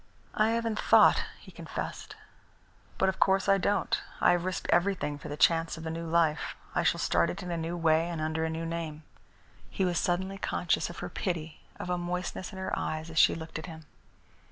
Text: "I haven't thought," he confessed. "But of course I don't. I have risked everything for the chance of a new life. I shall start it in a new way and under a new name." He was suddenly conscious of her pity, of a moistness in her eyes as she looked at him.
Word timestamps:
"I 0.33 0.49
haven't 0.49 0.79
thought," 0.79 1.25
he 1.39 1.51
confessed. 1.51 2.15
"But 2.97 3.07
of 3.07 3.19
course 3.19 3.47
I 3.47 3.59
don't. 3.59 4.01
I 4.19 4.31
have 4.31 4.45
risked 4.45 4.65
everything 4.71 5.19
for 5.19 5.27
the 5.29 5.37
chance 5.37 5.77
of 5.77 5.85
a 5.85 5.91
new 5.91 6.07
life. 6.07 6.55
I 6.73 6.81
shall 6.81 6.99
start 6.99 7.29
it 7.29 7.43
in 7.43 7.51
a 7.51 7.55
new 7.55 7.77
way 7.77 8.09
and 8.09 8.19
under 8.19 8.43
a 8.43 8.49
new 8.49 8.65
name." 8.65 9.03
He 9.69 9.85
was 9.85 9.99
suddenly 9.99 10.39
conscious 10.39 10.89
of 10.89 10.97
her 11.05 11.09
pity, 11.09 11.59
of 11.79 11.91
a 11.91 11.99
moistness 11.99 12.51
in 12.51 12.57
her 12.57 12.73
eyes 12.75 13.11
as 13.11 13.19
she 13.19 13.35
looked 13.35 13.59
at 13.59 13.67
him. 13.67 13.85